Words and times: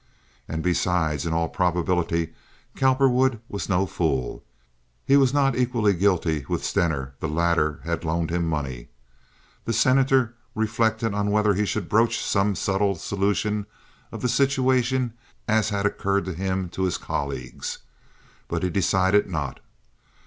And 0.47 0.63
besides, 0.63 1.27
in 1.27 1.33
all 1.33 1.47
probability 1.47 2.33
Cowperwood 2.75 3.39
was 3.47 3.69
no 3.69 3.85
fool. 3.85 4.43
He 5.05 5.15
was 5.15 5.31
not 5.31 5.55
equally 5.55 5.93
guilty 5.93 6.43
with 6.49 6.63
Stener; 6.65 7.13
the 7.19 7.27
latter 7.27 7.81
had 7.83 8.03
loaned 8.03 8.31
him 8.31 8.47
money. 8.47 8.87
The 9.65 9.73
Senator 9.73 10.33
reflected 10.55 11.13
on 11.13 11.29
whether 11.29 11.53
he 11.53 11.67
should 11.67 11.87
broach 11.87 12.17
some 12.19 12.55
such 12.55 12.63
subtle 12.65 12.95
solution 12.95 13.67
of 14.11 14.23
the 14.23 14.27
situation 14.27 15.13
as 15.47 15.69
had 15.69 15.85
occurred 15.85 16.25
to 16.25 16.33
him 16.33 16.67
to 16.69 16.85
his 16.85 16.97
colleagues, 16.97 17.77
but 18.47 18.63
he 18.63 18.71
decided 18.71 19.29
not. 19.29 19.59